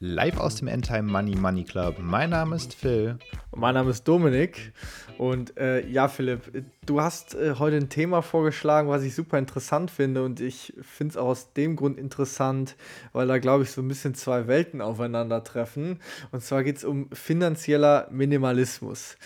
[0.00, 1.96] Live aus dem Endtime Money Money Club.
[1.98, 3.18] Mein Name ist Phil.
[3.50, 4.72] Und mein Name ist Dominik.
[5.18, 9.90] Und äh, ja, Philipp, du hast äh, heute ein Thema vorgeschlagen, was ich super interessant
[9.90, 10.22] finde.
[10.22, 12.76] Und ich finde es auch aus dem Grund interessant,
[13.12, 16.00] weil da, glaube ich, so ein bisschen zwei Welten aufeinandertreffen.
[16.30, 19.16] Und zwar geht es um finanzieller Minimalismus.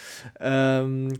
[0.40, 1.12] Ähm,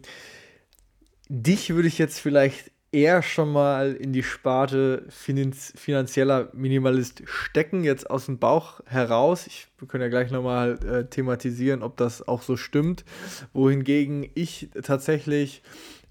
[1.29, 7.85] dich würde ich jetzt vielleicht eher schon mal in die Sparte finanz finanzieller Minimalist stecken,
[7.85, 9.47] jetzt aus dem Bauch heraus.
[9.47, 13.05] Ich, wir können ja gleich nochmal äh, thematisieren, ob das auch so stimmt.
[13.55, 15.63] Wohingegen ich tatsächlich,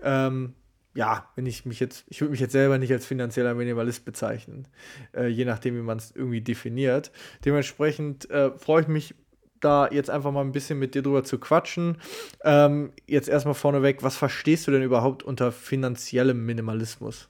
[0.01, 0.53] ähm,
[0.95, 4.67] ja, wenn ich mich jetzt, ich würde mich jetzt selber nicht als finanzieller Minimalist bezeichnen,
[5.15, 7.11] äh, je nachdem, wie man es irgendwie definiert.
[7.45, 9.15] Dementsprechend äh, freue ich mich
[9.61, 11.97] da jetzt einfach mal ein bisschen mit dir drüber zu quatschen.
[12.43, 17.29] Ähm, jetzt erstmal vorneweg, was verstehst du denn überhaupt unter finanziellem Minimalismus?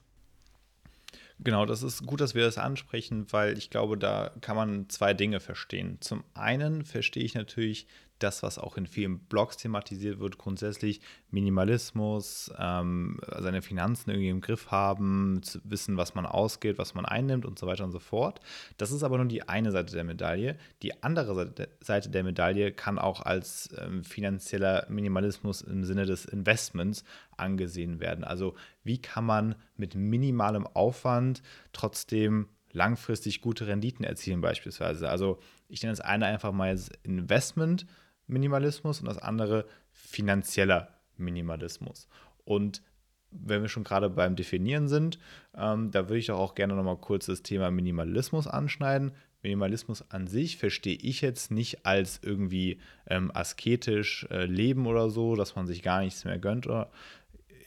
[1.44, 5.12] Genau, das ist gut, dass wir das ansprechen, weil ich glaube, da kann man zwei
[5.12, 5.98] Dinge verstehen.
[6.00, 7.88] Zum einen verstehe ich natürlich
[8.22, 14.40] das, was auch in vielen Blogs thematisiert wird, grundsätzlich Minimalismus, ähm, seine Finanzen irgendwie im
[14.40, 17.98] Griff haben, zu wissen, was man ausgeht, was man einnimmt und so weiter und so
[17.98, 18.40] fort.
[18.76, 20.56] Das ist aber nur die eine Seite der Medaille.
[20.82, 27.04] Die andere Seite der Medaille kann auch als ähm, finanzieller Minimalismus im Sinne des Investments
[27.36, 28.24] angesehen werden.
[28.24, 35.08] Also wie kann man mit minimalem Aufwand trotzdem langfristig gute Renditen erzielen beispielsweise.
[35.08, 37.86] Also ich nenne das eine einfach mal Investment
[38.32, 42.08] Minimalismus und das andere finanzieller Minimalismus.
[42.44, 42.82] Und
[43.30, 45.18] wenn wir schon gerade beim Definieren sind,
[45.56, 49.12] ähm, da würde ich doch auch gerne nochmal kurz das Thema Minimalismus anschneiden.
[49.42, 55.34] Minimalismus an sich verstehe ich jetzt nicht als irgendwie ähm, asketisch äh, leben oder so,
[55.34, 56.90] dass man sich gar nichts mehr gönnt oder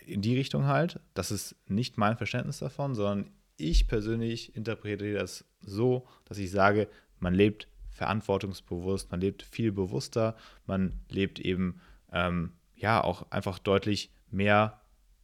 [0.06, 1.00] in die Richtung halt.
[1.14, 6.88] Das ist nicht mein Verständnis davon, sondern ich persönlich interpretiere das so, dass ich sage,
[7.20, 11.80] man lebt verantwortungsbewusst, man lebt viel bewusster, man lebt eben
[12.12, 14.82] ähm, ja auch einfach deutlich mehr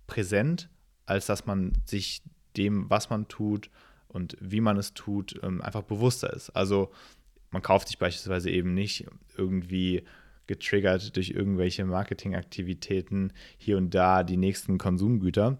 [0.07, 0.69] präsent,
[1.06, 2.23] als dass man sich
[2.56, 3.69] dem, was man tut
[4.07, 6.50] und wie man es tut, ähm, einfach bewusster ist.
[6.51, 6.91] Also
[7.50, 9.06] man kauft sich beispielsweise eben nicht
[9.38, 10.03] irgendwie
[10.47, 15.57] getriggert durch irgendwelche Marketingaktivitäten hier und da die nächsten Konsumgüter,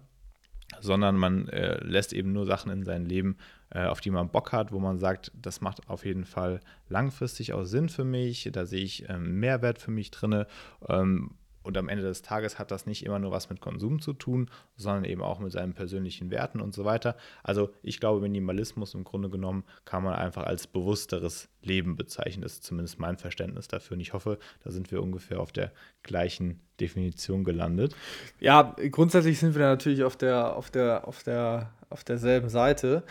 [0.80, 3.36] sondern man äh, lässt eben nur Sachen in sein Leben,
[3.80, 7.64] auf die man Bock hat, wo man sagt, das macht auf jeden Fall langfristig auch
[7.64, 10.44] Sinn für mich, da sehe ich ähm, Mehrwert für mich drin.
[10.88, 14.12] Ähm, und am Ende des Tages hat das nicht immer nur was mit Konsum zu
[14.12, 17.16] tun, sondern eben auch mit seinen persönlichen Werten und so weiter.
[17.42, 22.42] Also ich glaube, Minimalismus im Grunde genommen kann man einfach als bewussteres Leben bezeichnen.
[22.42, 23.94] Das ist zumindest mein Verständnis dafür.
[23.96, 25.72] Und ich hoffe, da sind wir ungefähr auf der
[26.02, 27.94] gleichen Definition gelandet.
[28.40, 33.04] Ja, grundsätzlich sind wir natürlich auf der, auf der, auf der auf derselben Seite.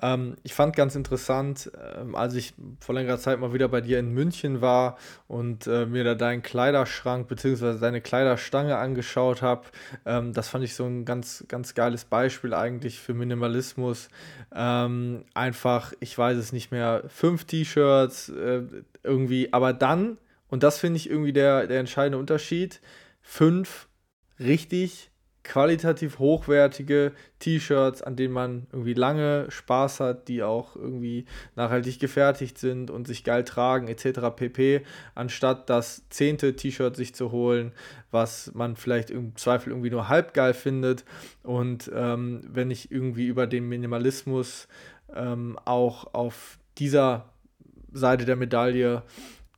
[0.00, 3.98] Ähm, ich fand ganz interessant, ähm, als ich vor längerer Zeit mal wieder bei dir
[3.98, 4.96] in München war
[5.28, 7.78] und äh, mir da deinen Kleiderschrank bzw.
[7.78, 9.64] deine Kleiderstange angeschaut habe.
[10.06, 14.08] Ähm, das fand ich so ein ganz, ganz geiles Beispiel eigentlich für Minimalismus.
[14.54, 18.62] Ähm, einfach, ich weiß es nicht mehr, fünf T-Shirts äh,
[19.02, 20.18] irgendwie, aber dann,
[20.52, 22.82] und das finde ich irgendwie der, der entscheidende Unterschied,
[23.22, 23.88] fünf
[24.38, 25.10] richtig
[25.44, 31.24] qualitativ hochwertige T-Shirts, an denen man irgendwie lange Spaß hat, die auch irgendwie
[31.56, 34.36] nachhaltig gefertigt sind und sich geil tragen etc.
[34.36, 34.82] pp,
[35.14, 37.72] anstatt das zehnte T-Shirt sich zu holen,
[38.10, 41.06] was man vielleicht im Zweifel irgendwie nur halb geil findet.
[41.42, 44.68] Und ähm, wenn ich irgendwie über den Minimalismus
[45.14, 47.30] ähm, auch auf dieser
[47.90, 49.02] Seite der Medaille,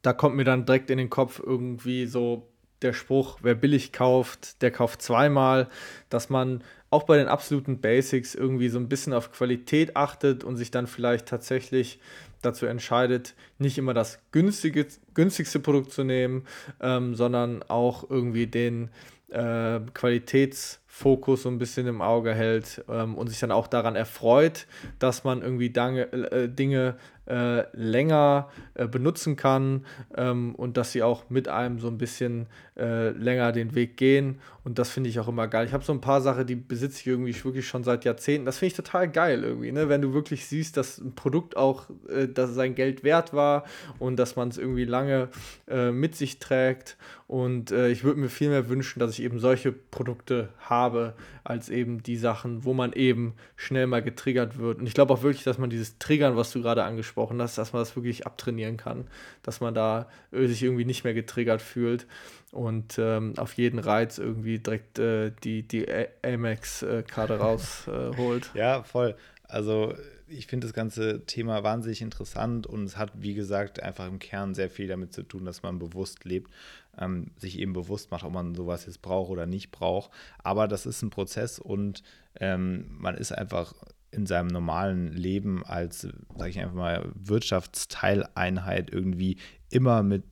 [0.04, 2.46] da kommt mir dann direkt in den Kopf irgendwie so
[2.82, 5.68] der Spruch, wer billig kauft, der kauft zweimal,
[6.10, 10.56] dass man auch bei den absoluten Basics irgendwie so ein bisschen auf Qualität achtet und
[10.56, 11.98] sich dann vielleicht tatsächlich
[12.42, 16.46] dazu entscheidet, nicht immer das günstige, günstigste Produkt zu nehmen,
[16.80, 18.90] ähm, sondern auch irgendwie den
[19.30, 24.66] äh, Qualitätsfokus so ein bisschen im Auge hält ähm, und sich dann auch daran erfreut,
[24.98, 26.96] dass man irgendwie Dange, äh, Dinge
[27.26, 29.86] äh, länger äh, benutzen kann
[30.16, 34.40] ähm, und dass sie auch mit einem so ein bisschen äh, länger den Weg gehen.
[34.64, 35.66] Und das finde ich auch immer geil.
[35.66, 38.46] Ich habe so ein paar Sachen, die besitze ich irgendwie wirklich schon seit Jahrzehnten.
[38.46, 39.88] Das finde ich total geil irgendwie, ne?
[39.88, 43.64] wenn du wirklich siehst, dass ein Produkt auch, äh, dass sein Geld wert war
[43.98, 45.28] und dass man es irgendwie lange
[45.68, 46.96] äh, mit sich trägt.
[47.26, 52.02] Und ich würde mir viel mehr wünschen, dass ich eben solche Produkte habe, als eben
[52.02, 54.78] die Sachen, wo man eben schnell mal getriggert wird.
[54.78, 57.72] Und ich glaube auch wirklich, dass man dieses Triggern, was du gerade angesprochen hast, dass
[57.72, 59.06] man das wirklich abtrainieren kann,
[59.42, 62.06] dass man da äh, sich irgendwie nicht mehr getriggert fühlt
[62.52, 65.86] und ähm, auf jeden Reiz irgendwie direkt äh, die, die
[66.22, 68.50] Amex-Karte rausholt.
[68.54, 69.16] Äh, ja, voll.
[69.48, 69.94] Also
[70.26, 74.54] ich finde das ganze Thema wahnsinnig interessant und es hat, wie gesagt, einfach im Kern
[74.54, 76.50] sehr viel damit zu tun, dass man bewusst lebt,
[76.98, 80.10] ähm, sich eben bewusst macht, ob man sowas jetzt braucht oder nicht braucht.
[80.42, 82.02] Aber das ist ein Prozess und
[82.40, 83.74] ähm, man ist einfach
[84.14, 89.38] in seinem normalen Leben als, sage ich einfach mal, Wirtschaftsteileinheit irgendwie
[89.70, 90.24] immer mit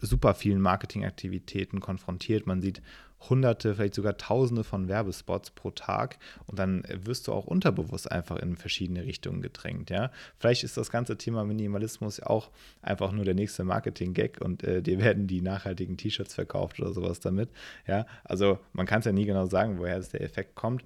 [0.00, 2.46] super vielen Marketingaktivitäten konfrontiert.
[2.46, 2.82] Man sieht
[3.28, 8.36] hunderte, vielleicht sogar tausende von Werbespots pro Tag und dann wirst du auch unterbewusst einfach
[8.36, 10.10] in verschiedene Richtungen gedrängt, ja.
[10.38, 12.50] Vielleicht ist das ganze Thema Minimalismus auch
[12.80, 17.18] einfach nur der nächste Marketing-Gag und äh, dir werden die nachhaltigen T-Shirts verkauft oder sowas
[17.20, 17.50] damit,
[17.86, 18.06] ja.
[18.22, 20.84] Also man kann es ja nie genau sagen, woher der Effekt kommt,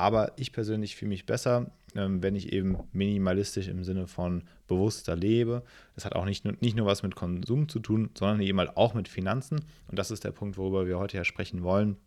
[0.00, 5.14] aber ich persönlich fühle mich besser, ähm, wenn ich eben minimalistisch im Sinne von bewusster
[5.14, 5.62] lebe.
[5.94, 8.78] Das hat auch nicht nur, nicht nur was mit Konsum zu tun, sondern eben halt
[8.78, 9.60] auch mit Finanzen.
[9.88, 11.98] Und das ist der Punkt, worüber wir heute ja sprechen wollen.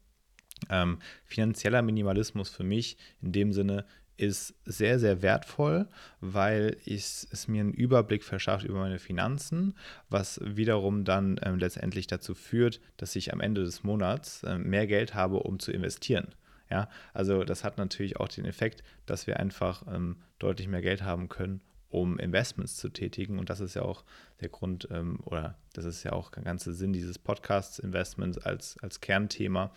[0.71, 3.85] Ähm, finanzieller Minimalismus für mich in dem Sinne
[4.17, 5.87] ist sehr, sehr wertvoll,
[6.19, 9.75] weil es, es mir einen Überblick verschafft über meine Finanzen,
[10.09, 14.87] was wiederum dann ähm, letztendlich dazu führt, dass ich am Ende des Monats äh, mehr
[14.87, 16.27] Geld habe, um zu investieren.
[16.73, 21.03] Ja, also das hat natürlich auch den Effekt, dass wir einfach ähm, deutlich mehr Geld
[21.03, 21.61] haben können,
[21.91, 23.37] um Investments zu tätigen.
[23.37, 24.03] Und das ist ja auch
[24.41, 28.75] der Grund, ähm, oder das ist ja auch der ganze Sinn dieses Podcasts, Investments als,
[28.81, 29.71] als Kernthema.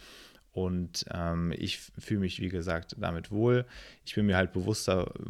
[0.53, 3.67] Und ähm, ich fühle mich, wie gesagt, damit wohl.
[4.07, 5.23] Ich bin mir halt bewusster äh,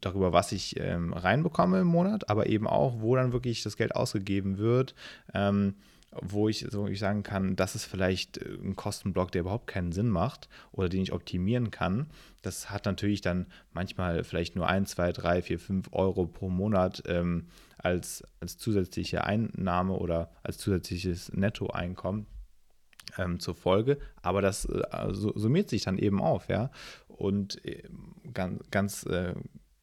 [0.00, 3.96] darüber, was ich ähm, reinbekomme im Monat, aber eben auch, wo dann wirklich das Geld
[3.96, 4.94] ausgegeben wird.
[6.12, 9.92] Wo ich so ich sagen kann, das ist vielleicht äh, ein Kostenblock, der überhaupt keinen
[9.92, 12.08] Sinn macht oder den ich optimieren kann.
[12.42, 17.02] Das hat natürlich dann manchmal vielleicht nur 1, 2, 3, 4, 5 Euro pro Monat
[17.06, 17.46] ähm,
[17.78, 22.26] als, als zusätzliche Einnahme oder als zusätzliches Nettoeinkommen
[23.18, 24.82] ähm, zur Folge, aber das äh,
[25.12, 26.70] summiert sich dann eben auf, ja.
[27.08, 27.82] Und äh,
[28.32, 29.34] ganz, ganz äh,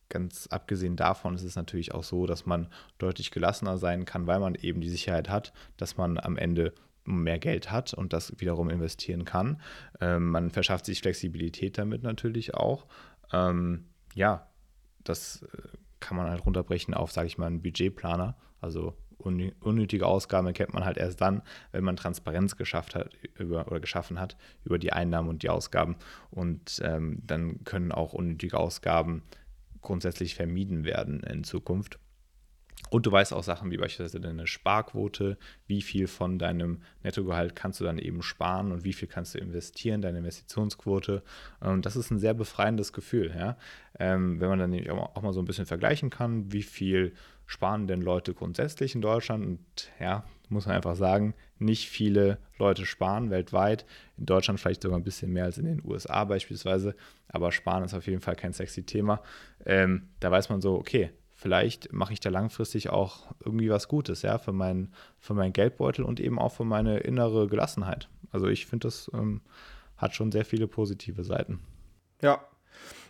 [0.09, 2.67] ganz abgesehen davon ist es natürlich auch so, dass man
[2.97, 6.73] deutlich gelassener sein kann, weil man eben die Sicherheit hat, dass man am Ende
[7.05, 9.61] mehr Geld hat und das wiederum investieren kann.
[10.01, 12.85] Ähm, man verschafft sich Flexibilität damit natürlich auch.
[13.31, 14.47] Ähm, ja,
[15.03, 18.35] das äh, kann man halt runterbrechen auf, sage ich mal, einen Budgetplaner.
[18.59, 23.79] Also unnötige Ausgaben erkennt man halt erst dann, wenn man Transparenz geschafft hat über, oder
[23.79, 25.95] geschaffen hat über die Einnahmen und die Ausgaben.
[26.29, 29.23] Und ähm, dann können auch unnötige Ausgaben
[29.87, 31.97] grundsätzlich vermieden werden in Zukunft.
[32.89, 37.79] Und du weißt auch Sachen wie beispielsweise deine Sparquote, wie viel von deinem Nettogehalt kannst
[37.79, 41.23] du dann eben sparen und wie viel kannst du investieren, deine Investitionsquote.
[41.61, 43.57] Und das ist ein sehr befreiendes Gefühl, ja?
[43.97, 47.13] Ähm, wenn man dann nämlich auch mal so ein bisschen vergleichen kann, wie viel
[47.47, 49.45] sparen denn Leute grundsätzlich in Deutschland.
[49.45, 53.85] Und ja, muss man einfach sagen, nicht viele Leute sparen weltweit.
[54.17, 56.95] In Deutschland vielleicht sogar ein bisschen mehr als in den USA beispielsweise.
[57.29, 59.21] Aber Sparen ist auf jeden Fall kein sexy Thema.
[59.65, 64.21] Ähm, da weiß man so, okay, vielleicht mache ich da langfristig auch irgendwie was Gutes,
[64.21, 68.09] ja, für, mein, für meinen Geldbeutel und eben auch für meine innere Gelassenheit.
[68.31, 69.41] Also ich finde, das ähm,
[69.97, 71.59] hat schon sehr viele positive Seiten.
[72.21, 72.41] Ja,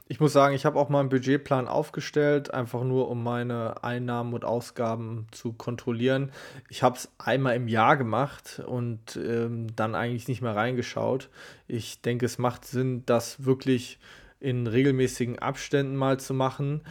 [0.10, 4.34] ich muss sagen, ich habe auch mal einen Budgetplan aufgestellt, einfach nur um meine Einnahmen
[4.34, 6.32] und Ausgaben zu kontrollieren.
[6.70, 11.30] Ich habe es einmal im Jahr gemacht und ähm, dann eigentlich nicht mehr reingeschaut.
[11.68, 14.00] Ich denke, es macht Sinn, das wirklich
[14.40, 16.82] in regelmäßigen Abständen mal zu machen.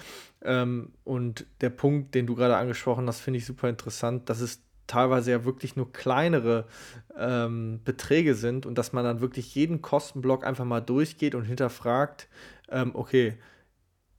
[0.43, 4.63] Ähm, und der Punkt, den du gerade angesprochen hast, finde ich super interessant, dass es
[4.87, 6.67] teilweise ja wirklich nur kleinere
[7.19, 12.29] ähm, Beträge sind und dass man dann wirklich jeden Kostenblock einfach mal durchgeht und hinterfragt,
[12.71, 13.35] ähm, okay,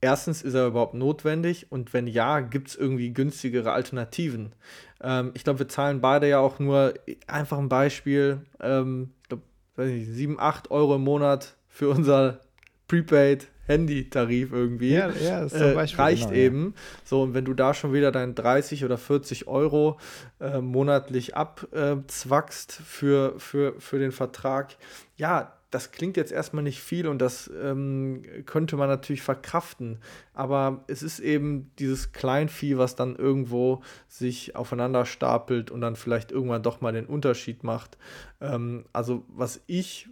[0.00, 4.54] erstens ist er überhaupt notwendig und wenn ja, gibt es irgendwie günstigere Alternativen.
[5.00, 6.94] Ähm, ich glaube, wir zahlen beide ja auch nur
[7.26, 9.44] einfach ein Beispiel, ähm, ich glaube,
[9.76, 12.40] 7, 8 Euro im Monat für unser
[12.88, 14.94] Prepaid Handytarif irgendwie.
[14.94, 16.74] Ja, ja das äh, reicht genau, eben.
[16.74, 16.82] Ja.
[17.04, 19.98] So, und wenn du da schon wieder dein 30 oder 40 Euro
[20.40, 24.76] äh, monatlich abzwackst äh, für, für, für den Vertrag,
[25.16, 29.98] ja, das klingt jetzt erstmal nicht viel und das ähm, könnte man natürlich verkraften.
[30.32, 36.32] Aber es ist eben dieses Kleinvieh, was dann irgendwo sich aufeinander stapelt und dann vielleicht
[36.32, 37.98] irgendwann doch mal den Unterschied macht.
[38.40, 40.08] Ähm, also was ich,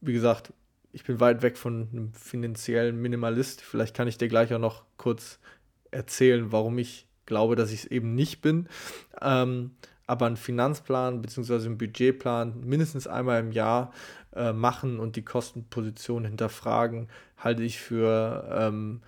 [0.00, 0.52] wie gesagt,
[0.92, 3.60] ich bin weit weg von einem finanziellen Minimalist.
[3.60, 5.38] Vielleicht kann ich dir gleich auch noch kurz
[5.90, 8.68] erzählen, warum ich glaube, dass ich es eben nicht bin.
[9.20, 9.72] Ähm,
[10.10, 11.66] aber einen Finanzplan bzw.
[11.66, 13.92] einen Budgetplan mindestens einmal im Jahr
[14.34, 19.02] äh, machen und die Kostenposition hinterfragen, halte ich für, ähm,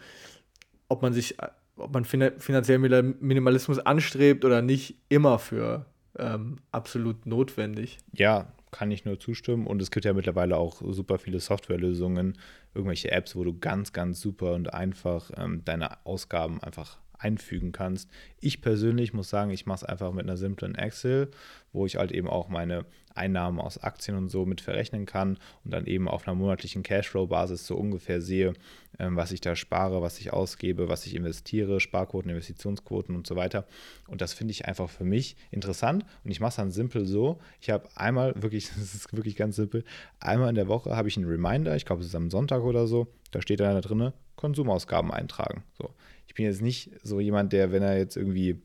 [0.88, 1.36] ob man sich,
[1.76, 5.86] ob man finanziellen Minimalismus anstrebt oder nicht, immer für
[6.18, 7.98] ähm, absolut notwendig.
[8.12, 9.66] Ja, kann ich nur zustimmen.
[9.66, 12.38] Und es gibt ja mittlerweile auch super viele Softwarelösungen,
[12.74, 18.10] irgendwelche Apps, wo du ganz, ganz super und einfach ähm, deine Ausgaben einfach einfügen kannst.
[18.40, 21.30] Ich persönlich muss sagen, ich mache es einfach mit einer simplen Excel,
[21.72, 25.72] wo ich halt eben auch meine Einnahmen aus Aktien und so mit verrechnen kann und
[25.72, 28.54] dann eben auf einer monatlichen Cashflow-Basis so ungefähr sehe,
[28.98, 33.36] ähm, was ich da spare, was ich ausgebe, was ich investiere, Sparquoten, Investitionsquoten und so
[33.36, 33.66] weiter.
[34.08, 37.38] Und das finde ich einfach für mich interessant und ich mache es dann simpel so.
[37.60, 39.84] Ich habe einmal wirklich, das ist wirklich ganz simpel,
[40.20, 42.86] einmal in der Woche habe ich einen Reminder, ich glaube, es ist am Sonntag oder
[42.86, 45.62] so, da steht da drin, Konsumausgaben eintragen.
[45.78, 45.90] So.
[46.32, 48.56] Ich bin jetzt nicht so jemand, der, wenn er jetzt irgendwie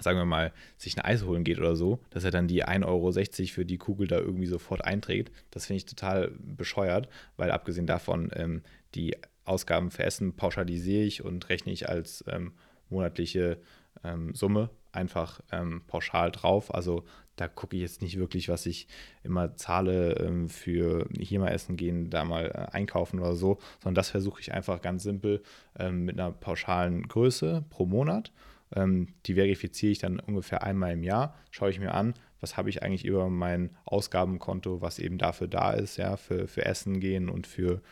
[0.00, 2.86] sagen wir mal, sich ein Eis holen geht oder so, dass er dann die 1,60
[2.86, 3.12] Euro
[3.52, 5.30] für die Kugel da irgendwie sofort einträgt.
[5.50, 8.62] Das finde ich total bescheuert, weil abgesehen davon ähm,
[8.94, 12.52] die Ausgaben für Essen pauschalisiere ich und rechne ich als ähm,
[12.88, 13.58] monatliche
[14.02, 16.74] ähm, Summe einfach ähm, pauschal drauf.
[16.74, 17.04] Also
[17.40, 18.88] da gucke ich jetzt nicht wirklich, was ich
[19.22, 23.94] immer zahle ähm, für hier mal essen gehen, da mal äh, einkaufen oder so, sondern
[23.94, 25.42] das versuche ich einfach ganz simpel
[25.78, 28.32] ähm, mit einer pauschalen Größe pro Monat
[28.74, 32.70] ähm, die verifiziere ich dann ungefähr einmal im Jahr, schaue ich mir an, was habe
[32.70, 37.28] ich eigentlich über mein Ausgabenkonto, was eben dafür da ist, ja, für, für Essen gehen
[37.28, 37.82] und für,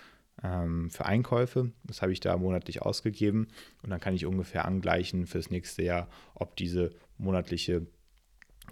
[0.43, 1.73] ähm, für Einkäufe.
[1.85, 3.49] Das habe ich da monatlich ausgegeben
[3.83, 7.87] und dann kann ich ungefähr angleichen fürs nächste Jahr, ob diese monatliche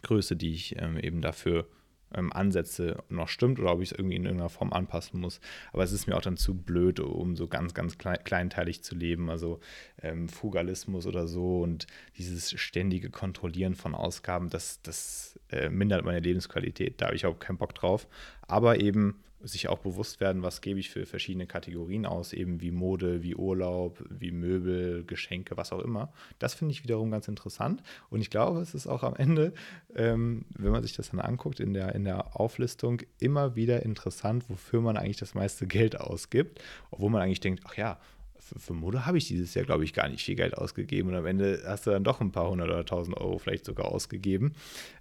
[0.04, 1.66] Größe, die ich ähm, eben dafür
[2.14, 5.40] ähm, ansetze, noch stimmt oder ob ich es irgendwie in irgendeiner Form anpassen muss.
[5.72, 9.30] Aber es ist mir auch dann zu blöd, um so ganz, ganz kleinteilig zu leben.
[9.30, 9.60] Also
[10.00, 16.20] ähm, Fugalismus oder so und dieses ständige Kontrollieren von Ausgaben, das, das äh, mindert meine
[16.20, 17.00] Lebensqualität.
[17.00, 18.06] Da habe ich auch keinen Bock drauf.
[18.42, 22.70] Aber eben sich auch bewusst werden, was gebe ich für verschiedene Kategorien aus, eben wie
[22.70, 26.12] Mode, wie Urlaub, wie Möbel, Geschenke, was auch immer.
[26.38, 27.82] Das finde ich wiederum ganz interessant.
[28.10, 29.52] Und ich glaube, es ist auch am Ende,
[29.94, 34.48] ähm, wenn man sich das dann anguckt in der, in der Auflistung, immer wieder interessant,
[34.48, 36.62] wofür man eigentlich das meiste Geld ausgibt.
[36.90, 37.98] Obwohl man eigentlich denkt, ach ja,
[38.38, 41.10] für, für Mode habe ich dieses Jahr, glaube ich, gar nicht viel Geld ausgegeben.
[41.10, 43.86] Und am Ende hast du dann doch ein paar hundert oder tausend Euro vielleicht sogar
[43.86, 44.54] ausgegeben.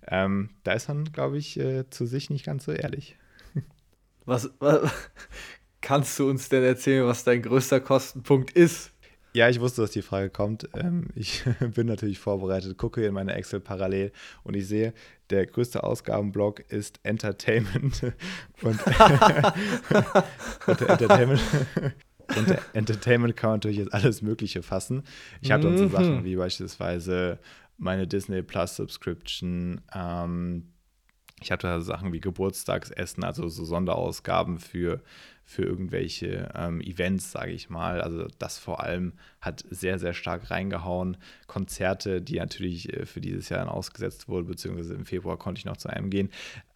[0.08, 3.18] Ähm, da ist man, glaube ich, äh, zu sich nicht ganz so ehrlich.
[4.26, 4.92] Was, was,
[5.82, 8.94] kannst du uns denn erzählen, was dein größter Kostenpunkt ist?
[9.36, 10.70] Ja, ich wusste, dass die Frage kommt.
[10.76, 14.12] Ähm, ich bin natürlich vorbereitet, gucke in meine Excel parallel
[14.44, 14.94] und ich sehe,
[15.32, 18.04] der größte Ausgabenblock ist Entertainment.
[18.62, 18.80] Und,
[20.68, 21.42] unter Entertainment,
[22.38, 25.04] unter Entertainment kann man natürlich jetzt alles Mögliche fassen.
[25.42, 26.24] Ich habe dann so Sachen mhm.
[26.24, 27.40] wie beispielsweise
[27.78, 30.73] meine Disney Plus Subscription, ähm,
[31.44, 35.02] ich hatte da Sachen wie Geburtstagsessen, also so Sonderausgaben für,
[35.44, 38.02] für irgendwelche ähm, Events, sage ich mal.
[38.02, 41.18] Also das vor allem hat sehr, sehr stark reingehauen.
[41.48, 45.66] Konzerte, die natürlich äh, für dieses Jahr dann ausgesetzt wurden, beziehungsweise im Februar konnte ich
[45.66, 46.30] noch zu einem gehen.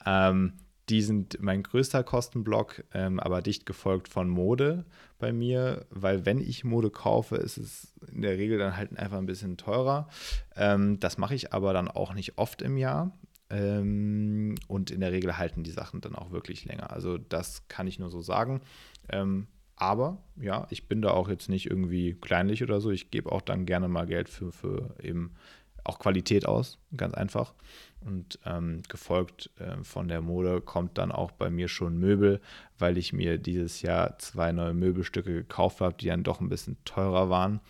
[0.05, 0.53] Ähm,
[0.89, 4.85] die sind mein größter Kostenblock, ähm, aber dicht gefolgt von Mode
[5.19, 9.17] bei mir, weil wenn ich Mode kaufe, ist es in der Regel dann halt einfach
[9.17, 10.07] ein bisschen teurer.
[10.55, 13.11] Ähm, das mache ich aber dann auch nicht oft im Jahr.
[13.49, 16.91] Ähm, und in der Regel halten die Sachen dann auch wirklich länger.
[16.91, 18.61] Also das kann ich nur so sagen.
[19.09, 22.89] Ähm, aber ja, ich bin da auch jetzt nicht irgendwie kleinlich oder so.
[22.89, 25.35] Ich gebe auch dann gerne mal Geld für, für eben
[25.83, 27.53] auch Qualität aus, ganz einfach.
[28.01, 32.41] Und ähm, gefolgt äh, von der Mode kommt dann auch bei mir schon Möbel,
[32.77, 36.77] weil ich mir dieses Jahr zwei neue Möbelstücke gekauft habe, die dann doch ein bisschen
[36.83, 37.61] teurer waren.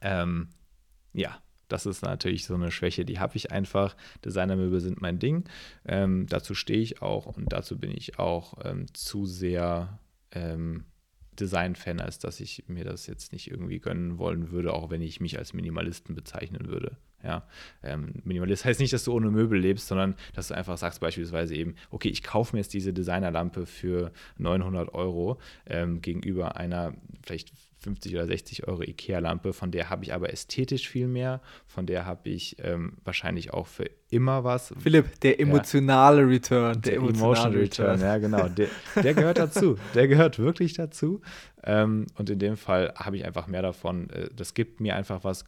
[0.00, 0.48] Ähm,
[1.12, 1.38] ja,
[1.72, 3.96] das ist natürlich so eine Schwäche, die habe ich einfach.
[4.24, 5.44] Designermöbel sind mein Ding.
[5.86, 9.98] Ähm, dazu stehe ich auch und dazu bin ich auch ähm, zu sehr
[10.32, 10.84] ähm,
[11.40, 15.20] Design-Fan, als dass ich mir das jetzt nicht irgendwie gönnen wollen würde, auch wenn ich
[15.20, 16.98] mich als Minimalisten bezeichnen würde.
[17.24, 17.46] Ja,
[17.82, 21.54] ähm, Minimalist heißt nicht, dass du ohne Möbel lebst, sondern dass du einfach sagst beispielsweise
[21.54, 27.52] eben, okay, ich kaufe mir jetzt diese Designerlampe für 900 Euro ähm, gegenüber einer vielleicht
[27.82, 32.06] 50 oder 60 Euro Ikea-Lampe, von der habe ich aber ästhetisch viel mehr, von der
[32.06, 34.74] habe ich ähm, wahrscheinlich auch für immer was.
[34.78, 36.80] Philipp, der emotionale ja, Return.
[36.82, 37.90] Der, der emotional Return.
[37.90, 38.48] Return, ja genau.
[38.48, 38.68] Der,
[39.02, 39.78] der, gehört dazu.
[39.94, 41.22] Der gehört wirklich dazu.
[41.64, 44.10] Ähm, und in dem Fall habe ich einfach mehr davon.
[44.10, 45.44] Äh, das gibt mir einfach was,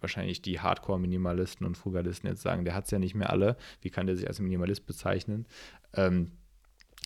[0.00, 3.56] wahrscheinlich die Hardcore-Minimalisten und Frugalisten jetzt sagen, der hat es ja nicht mehr alle.
[3.80, 5.46] Wie kann der sich als Minimalist bezeichnen?
[5.94, 6.30] Ähm,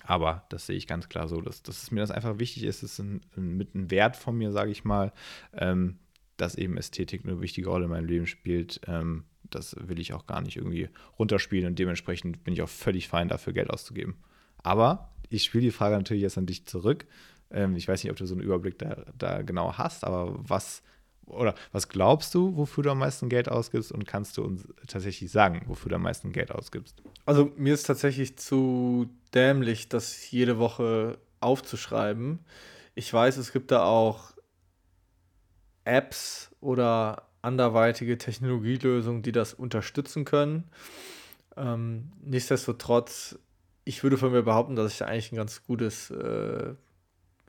[0.04, 2.82] aber das sehe ich ganz klar so, dass, dass es mir das einfach wichtig ist.
[2.82, 5.12] Es ist ein, ein, mit einem Wert von mir, sage ich mal,
[5.52, 5.98] ähm,
[6.36, 8.80] dass eben Ästhetik eine wichtige Rolle in meinem Leben spielt.
[8.86, 10.88] Ähm, das will ich auch gar nicht irgendwie
[11.18, 14.16] runterspielen und dementsprechend bin ich auch völlig fein, dafür Geld auszugeben.
[14.58, 17.06] Aber ich spiele die Frage natürlich jetzt an dich zurück.
[17.50, 20.82] Ähm, ich weiß nicht, ob du so einen Überblick da, da genau hast, aber was
[21.28, 25.30] oder was glaubst du, wofür du am meisten Geld ausgibst und kannst du uns tatsächlich
[25.30, 27.02] sagen, wofür du am meisten Geld ausgibst?
[27.26, 32.40] Also mir ist tatsächlich zu dämlich, das jede Woche aufzuschreiben.
[32.94, 34.32] Ich weiß, es gibt da auch
[35.84, 40.64] Apps oder anderweitige Technologielösungen, die das unterstützen können.
[41.56, 43.38] Ähm, nichtsdestotrotz,
[43.84, 46.74] ich würde von mir behaupten, dass ich da eigentlich ein ganz gutes äh,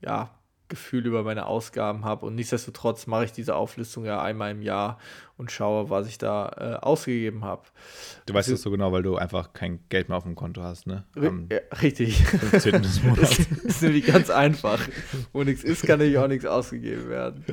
[0.01, 0.38] ja,
[0.69, 2.25] Gefühl über meine Ausgaben habe.
[2.25, 4.99] Und nichtsdestotrotz mache ich diese Auflistung ja einmal im Jahr
[5.37, 7.63] und schaue, was ich da äh, ausgegeben habe.
[8.25, 10.87] Du weißt es so genau, weil du einfach kein Geld mehr auf dem Konto hast,
[10.87, 11.05] ne?
[11.15, 12.23] Am ja, richtig.
[12.23, 12.81] 15.
[12.81, 13.37] des Monats.
[13.37, 14.79] das ist nämlich ganz einfach.
[15.33, 17.43] Wo nichts ist, kann nämlich auch nichts ausgegeben werden.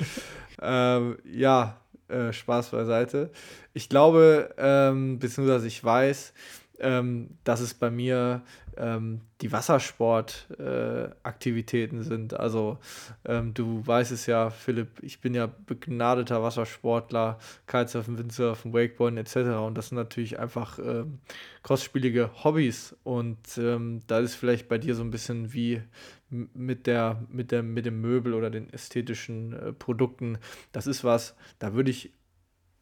[0.61, 3.31] Ähm, ja, äh, Spaß beiseite.
[3.73, 6.33] Ich glaube, ähm, beziehungsweise ich weiß,
[6.81, 8.43] ähm, dass es bei mir
[8.79, 12.35] ähm, die Wassersportaktivitäten äh, sind.
[12.35, 12.79] Also
[13.25, 19.37] ähm, du weißt es ja, Philipp, ich bin ja begnadeter Wassersportler, Kitesurfen, Windsurfen, Wakeboarden etc.
[19.65, 21.19] Und das sind natürlich einfach ähm,
[21.63, 22.97] kostspielige Hobbys.
[23.05, 25.83] Und ähm, da ist vielleicht bei dir so ein bisschen wie
[26.31, 30.39] mit der, mit der, mit dem Möbel oder den ästhetischen äh, Produkten.
[30.73, 32.13] Das ist was, da würde ich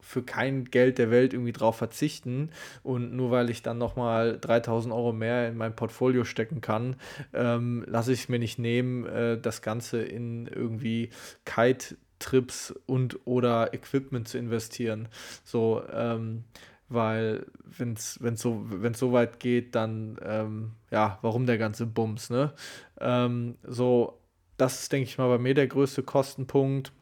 [0.05, 2.51] für kein Geld der Welt irgendwie drauf verzichten
[2.83, 6.97] und nur weil ich dann nochmal 3000 Euro mehr in mein Portfolio stecken kann,
[7.33, 11.11] ähm, lasse ich es mir nicht nehmen, äh, das Ganze in irgendwie
[11.47, 15.09] Kite-Trips und oder Equipment zu investieren.
[15.43, 16.45] So, ähm,
[16.89, 22.29] weil wenn es so, wenn's so weit geht, dann, ähm, ja, warum der ganze Bums,
[22.29, 22.53] ne?
[23.01, 24.21] Ähm, so,
[24.59, 26.93] das ist, denke ich mal, bei mir der größte Kostenpunkt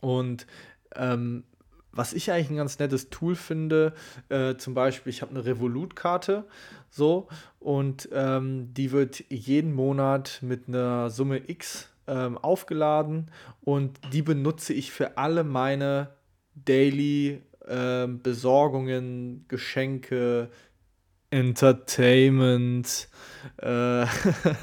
[0.00, 0.46] und
[0.94, 1.44] ähm,
[1.96, 3.94] was ich eigentlich ein ganz nettes Tool finde,
[4.28, 6.44] äh, zum Beispiel, ich habe eine Revolut-Karte,
[6.90, 13.30] so, und ähm, die wird jeden Monat mit einer Summe X ähm, aufgeladen
[13.62, 16.10] und die benutze ich für alle meine
[16.54, 20.50] Daily ähm, Besorgungen, Geschenke,
[21.30, 23.08] Entertainment
[23.58, 24.06] äh,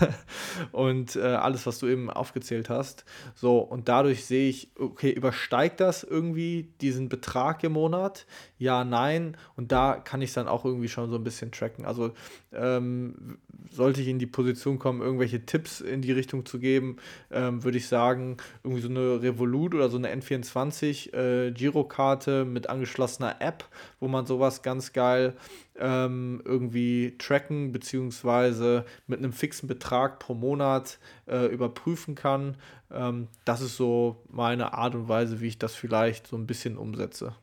[0.71, 3.05] und äh, alles, was du eben aufgezählt hast.
[3.35, 8.25] So, und dadurch sehe ich, okay, übersteigt das irgendwie diesen Betrag im Monat?
[8.57, 9.35] Ja, nein.
[9.55, 11.85] Und da kann ich dann auch irgendwie schon so ein bisschen tracken.
[11.85, 12.11] Also
[12.53, 13.37] ähm,
[13.69, 16.97] sollte ich in die Position kommen, irgendwelche Tipps in die Richtung zu geben,
[17.31, 22.69] ähm, würde ich sagen, irgendwie so eine Revolut oder so eine N24 äh, Girokarte mit
[22.69, 23.65] angeschlossener App,
[23.99, 25.35] wo man sowas ganz geil
[25.79, 28.72] ähm, irgendwie tracken beziehungsweise
[29.07, 32.57] mit einem fixen Betrag pro Monat äh, überprüfen kann.
[32.91, 36.77] Ähm, das ist so meine Art und Weise, wie ich das vielleicht so ein bisschen
[36.77, 37.35] umsetze.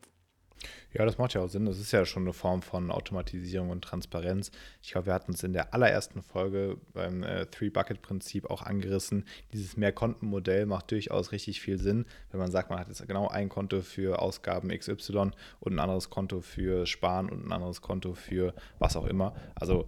[0.93, 1.67] Ja, das macht ja auch Sinn.
[1.67, 4.51] Das ist ja schon eine Form von Automatisierung und Transparenz.
[4.83, 9.25] Ich glaube, wir hatten es in der allerersten Folge beim äh, Three-Bucket-Prinzip auch angerissen.
[9.53, 13.49] Dieses Mehrkontenmodell macht durchaus richtig viel Sinn, wenn man sagt, man hat jetzt genau ein
[13.49, 18.55] Konto für Ausgaben XY und ein anderes Konto für Sparen und ein anderes Konto für
[18.81, 19.35] was auch immer.
[19.55, 19.87] Also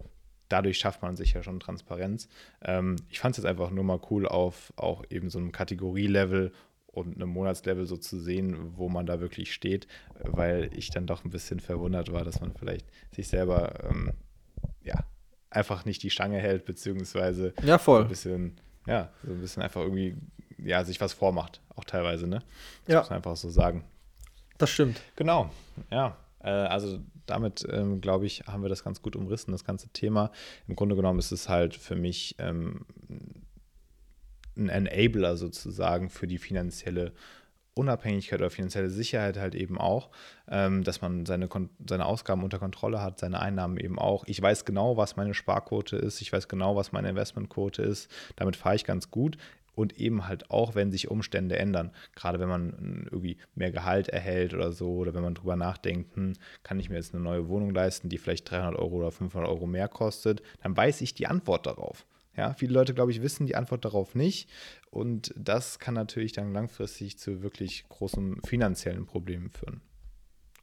[0.52, 2.28] dadurch schafft man sich ja schon Transparenz.
[2.62, 6.52] Ähm, ich fand es jetzt einfach nur mal cool auf auch eben so einem Kategorielevel
[6.86, 9.86] und einem Monatslevel so zu sehen, wo man da wirklich steht,
[10.20, 14.12] weil ich dann doch ein bisschen verwundert war, dass man vielleicht sich selber ähm,
[14.82, 15.04] ja
[15.48, 18.00] einfach nicht die Stange hält, beziehungsweise ja, voll.
[18.00, 20.16] so ein bisschen, ja, so ein bisschen einfach irgendwie,
[20.58, 22.42] ja, sich was vormacht, auch teilweise, ne?
[22.84, 23.00] Das ja.
[23.00, 23.84] muss man einfach so sagen.
[24.58, 25.00] Das stimmt.
[25.16, 25.50] Genau,
[25.90, 26.16] ja.
[26.42, 30.30] Äh, also damit, ähm, glaube ich, haben wir das ganz gut umrissen, das ganze Thema.
[30.66, 32.86] Im Grunde genommen ist es halt für mich ähm,
[34.56, 37.12] ein Enabler sozusagen für die finanzielle
[37.74, 40.10] Unabhängigkeit oder finanzielle Sicherheit halt eben auch,
[40.48, 41.48] ähm, dass man seine,
[41.88, 44.24] seine Ausgaben unter Kontrolle hat, seine Einnahmen eben auch.
[44.26, 48.10] Ich weiß genau, was meine Sparquote ist, ich weiß genau, was meine Investmentquote ist.
[48.36, 49.38] Damit fahre ich ganz gut.
[49.74, 51.92] Und eben halt auch, wenn sich Umstände ändern.
[52.14, 56.34] Gerade wenn man irgendwie mehr Gehalt erhält oder so, oder wenn man drüber nachdenkt, hm,
[56.62, 59.66] kann ich mir jetzt eine neue Wohnung leisten, die vielleicht 300 Euro oder 500 Euro
[59.66, 62.06] mehr kostet, dann weiß ich die Antwort darauf.
[62.36, 64.48] Ja, viele Leute, glaube ich, wissen die Antwort darauf nicht.
[64.90, 69.82] Und das kann natürlich dann langfristig zu wirklich großen finanziellen Problemen führen.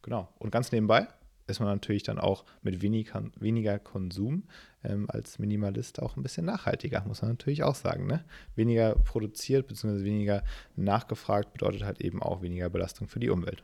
[0.02, 0.30] Genau.
[0.40, 1.08] Und ganz nebenbei
[1.50, 4.44] ist man natürlich dann auch mit wenig, weniger Konsum
[4.84, 8.08] ähm, als Minimalist auch ein bisschen nachhaltiger, muss man natürlich auch sagen.
[8.08, 8.24] Ne?
[8.56, 10.04] Weniger produziert bzw.
[10.04, 10.44] weniger
[10.76, 13.64] nachgefragt bedeutet halt eben auch weniger Belastung für die Umwelt.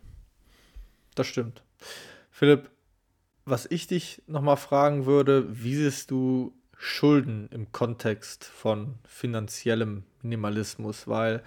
[1.15, 1.63] Das stimmt.
[2.29, 2.69] Philipp,
[3.45, 11.07] was ich dich nochmal fragen würde, wie siehst du Schulden im Kontext von finanziellem Minimalismus,
[11.07, 11.41] weil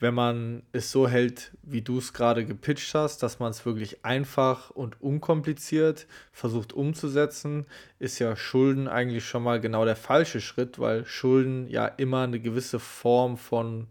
[0.00, 4.04] wenn man es so hält, wie du es gerade gepitcht hast, dass man es wirklich
[4.04, 7.66] einfach und unkompliziert versucht umzusetzen,
[7.98, 12.40] ist ja Schulden eigentlich schon mal genau der falsche Schritt, weil Schulden ja immer eine
[12.40, 13.88] gewisse Form von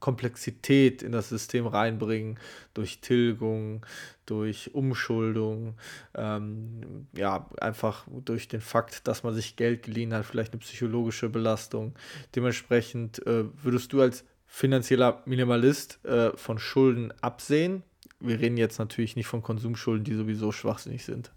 [0.00, 2.38] Komplexität in das System reinbringen,
[2.74, 3.84] durch Tilgung,
[4.26, 5.74] durch Umschuldung,
[6.14, 11.28] ähm, ja, einfach durch den Fakt, dass man sich Geld geliehen hat, vielleicht eine psychologische
[11.28, 11.94] Belastung.
[12.34, 17.82] Dementsprechend äh, würdest du als finanzieller Minimalist äh, von Schulden absehen.
[18.20, 21.32] Wir reden jetzt natürlich nicht von Konsumschulden, die sowieso schwachsinnig sind.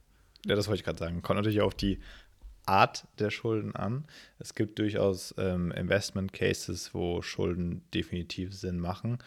[0.45, 1.21] Ja, das wollte ich gerade sagen.
[1.21, 1.99] Kommt natürlich auf die
[2.65, 4.03] Art der Schulden an.
[4.37, 9.19] Es gibt durchaus ähm, Investment Cases, wo Schulden definitiv Sinn machen.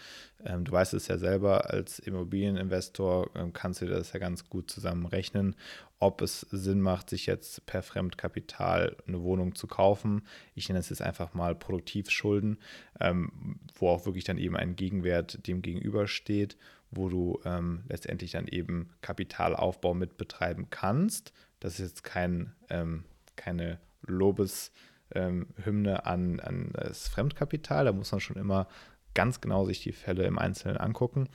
[0.45, 4.71] Ähm, du weißt es ja selber, als Immobilieninvestor ähm, kannst du das ja ganz gut
[4.71, 5.57] zusammenrechnen,
[6.01, 10.23] ob es Sinn macht, sich jetzt per Fremdkapital eine Wohnung zu kaufen.
[10.55, 12.59] Ich nenne es jetzt einfach mal Produktivschulden,
[13.01, 16.57] ähm, wo auch wirklich dann eben ein Gegenwert dem gegenübersteht,
[16.91, 21.33] wo du ähm, letztendlich dann eben Kapitalaufbau mit betreiben kannst.
[21.61, 23.05] Das ist jetzt kein ähm,
[23.39, 24.71] keine Lobeshymne
[25.15, 27.87] ähm, an, an das Fremdkapital.
[27.87, 28.69] Da muss man schon immer
[29.15, 31.29] ganz genau sich die Fälle im Einzelnen angucken.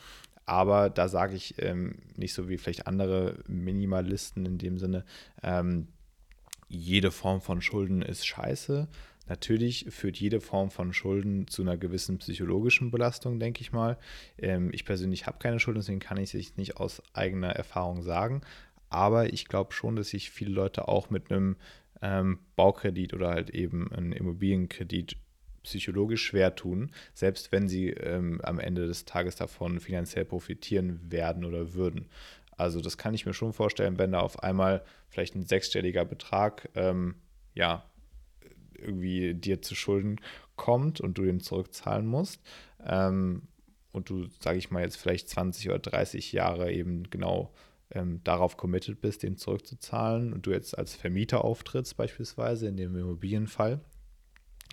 [0.46, 5.06] Aber da sage ich ähm, nicht so wie vielleicht andere Minimalisten in dem Sinne,
[5.42, 5.88] ähm,
[6.68, 8.88] jede Form von Schulden ist scheiße.
[9.28, 13.98] Natürlich führt jede Form von Schulden zu einer gewissen psychologischen Belastung, denke ich mal.
[14.38, 18.42] Ähm, ich persönlich habe keine Schulden, deswegen kann ich es nicht aus eigener Erfahrung sagen.
[18.90, 21.56] Aber ich glaube schon, dass sich viele Leute auch mit einem
[22.02, 25.16] ähm, Baukredit oder halt eben einen Immobilienkredit
[25.64, 31.46] psychologisch schwer tun, selbst wenn sie ähm, am Ende des Tages davon finanziell profitieren werden
[31.46, 32.08] oder würden.
[32.58, 36.70] Also das kann ich mir schon vorstellen, wenn da auf einmal vielleicht ein sechsstelliger Betrag
[36.76, 37.16] ähm,
[37.56, 37.86] ja
[38.78, 40.20] irgendwie dir zu Schulden
[40.56, 42.42] kommt und du den zurückzahlen musst
[42.86, 43.44] ähm,
[43.92, 47.54] und du, sage ich mal, jetzt vielleicht 20 oder 30 Jahre eben genau
[47.92, 52.96] ähm, darauf committed bist, den zurückzuzahlen und du jetzt als Vermieter auftrittst, beispielsweise in dem
[52.96, 53.80] Immobilienfall,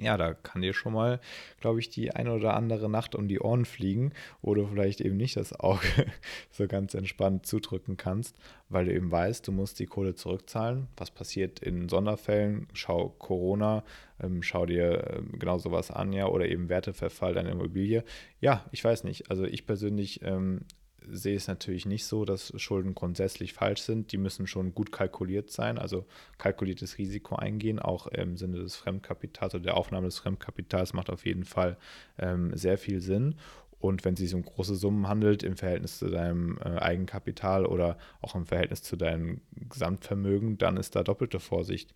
[0.00, 1.20] ja, da kann dir schon mal,
[1.60, 4.12] glaube ich, die eine oder andere Nacht um die Ohren fliegen,
[4.54, 5.86] du vielleicht eben nicht das Auge
[6.50, 8.36] so ganz entspannt zudrücken kannst,
[8.68, 10.88] weil du eben weißt, du musst die Kohle zurückzahlen.
[10.96, 12.68] Was passiert in Sonderfällen?
[12.72, 13.84] Schau Corona,
[14.22, 18.02] ähm, schau dir ähm, genau sowas an, ja, oder eben Werteverfall deiner Immobilie.
[18.40, 19.30] Ja, ich weiß nicht.
[19.30, 20.62] Also ich persönlich ähm,
[21.12, 24.12] sehe es natürlich nicht so, dass Schulden grundsätzlich falsch sind.
[24.12, 26.06] Die müssen schon gut kalkuliert sein, also
[26.38, 31.26] kalkuliertes Risiko eingehen, auch im Sinne des Fremdkapitals oder der Aufnahme des Fremdkapitals macht auf
[31.26, 31.76] jeden Fall
[32.18, 33.36] ähm, sehr viel Sinn.
[33.78, 37.96] Und wenn es sich um große Summen handelt im Verhältnis zu deinem äh, Eigenkapital oder
[38.20, 41.94] auch im Verhältnis zu deinem Gesamtvermögen, dann ist da doppelte Vorsicht,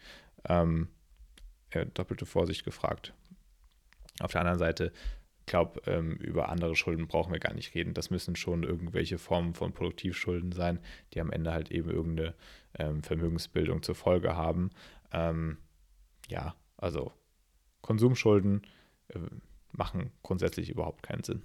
[0.49, 0.89] ähm,
[1.71, 3.13] äh, doppelte Vorsicht gefragt.
[4.21, 4.93] Auf der anderen Seite
[5.47, 7.95] glaube, ähm, über andere Schulden brauchen wir gar nicht reden.
[7.95, 10.81] Das müssen schon irgendwelche Formen von Produktivschulden sein,
[11.13, 12.35] die am Ende halt eben irgendeine
[12.79, 14.71] ähm, Vermögensbildung zur Folge haben.
[15.13, 15.59] Ähm,
[16.29, 17.13] ja, also
[17.83, 18.63] Konsumschulden
[19.09, 19.19] äh,
[19.73, 21.43] machen grundsätzlich überhaupt keinen Sinn.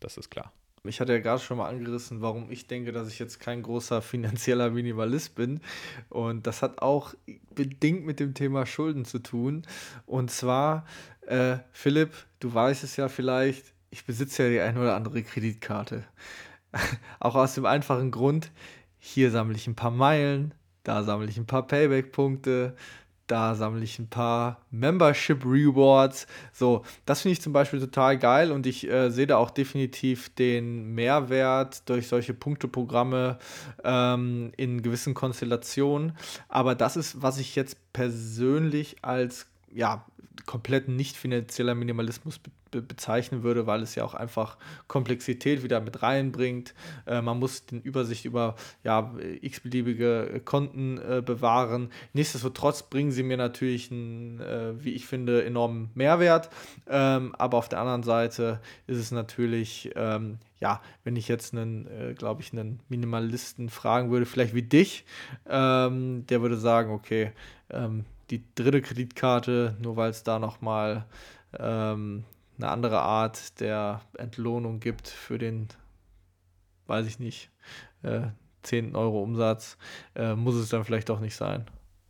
[0.00, 0.52] Das ist klar.
[0.88, 4.02] Ich hatte ja gerade schon mal angerissen, warum ich denke, dass ich jetzt kein großer
[4.02, 5.60] finanzieller Minimalist bin.
[6.08, 7.14] Und das hat auch
[7.54, 9.62] bedingt mit dem Thema Schulden zu tun.
[10.06, 10.86] Und zwar,
[11.26, 16.04] äh, Philipp, du weißt es ja vielleicht, ich besitze ja die eine oder andere Kreditkarte.
[17.20, 18.50] auch aus dem einfachen Grund,
[18.98, 22.76] hier sammle ich ein paar Meilen, da sammle ich ein paar Payback-Punkte,
[23.26, 26.26] da sammle ich ein paar Membership Rewards.
[26.52, 30.32] So, das finde ich zum Beispiel total geil und ich äh, sehe da auch definitiv
[30.34, 33.38] den Mehrwert durch solche Punkteprogramme
[33.82, 36.16] ähm, in gewissen Konstellationen.
[36.48, 40.04] Aber das ist, was ich jetzt persönlich als ja,
[40.46, 46.02] komplett nicht finanzieller Minimalismus be bezeichnen würde, weil es ja auch einfach Komplexität wieder mit
[46.02, 46.74] reinbringt.
[47.06, 51.90] Äh, man muss den Übersicht über ja, x-beliebige Konten äh, bewahren.
[52.12, 56.50] Nichtsdestotrotz bringen sie mir natürlich einen, äh, wie ich finde, enormen Mehrwert.
[56.86, 61.86] Ähm, aber auf der anderen Seite ist es natürlich, ähm, ja, wenn ich jetzt einen,
[61.86, 65.06] äh, glaube ich, einen Minimalisten fragen würde, vielleicht wie dich,
[65.48, 67.32] ähm, der würde sagen, okay,
[67.70, 71.06] ähm, die dritte Kreditkarte, nur weil es da nochmal
[71.58, 72.24] ähm,
[72.58, 75.68] eine andere Art der Entlohnung gibt für den,
[76.86, 77.50] weiß ich nicht,
[78.02, 78.28] äh,
[78.62, 79.76] 10 Euro Umsatz,
[80.14, 81.66] äh, muss es dann vielleicht auch nicht sein.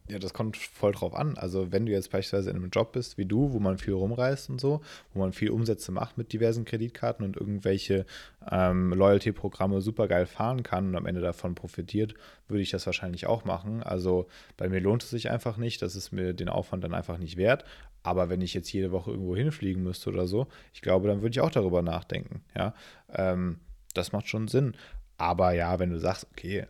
[0.08, 1.36] Ja, das kommt voll drauf an.
[1.36, 4.48] Also, wenn du jetzt beispielsweise in einem Job bist wie du, wo man viel rumreist
[4.50, 4.80] und so,
[5.12, 8.06] wo man viel Umsätze macht mit diversen Kreditkarten und irgendwelche
[8.48, 12.14] ähm, Loyalty-Programme super geil fahren kann und am Ende davon profitiert,
[12.46, 13.82] würde ich das wahrscheinlich auch machen.
[13.82, 15.82] Also, bei mir lohnt es sich einfach nicht.
[15.82, 17.64] Das ist mir den Aufwand dann einfach nicht wert.
[18.04, 21.30] Aber wenn ich jetzt jede Woche irgendwo hinfliegen müsste oder so, ich glaube, dann würde
[21.30, 22.44] ich auch darüber nachdenken.
[22.54, 22.74] Ja,
[23.12, 23.58] ähm,
[23.94, 24.76] das macht schon Sinn.
[25.18, 26.66] Aber ja, wenn du sagst, okay,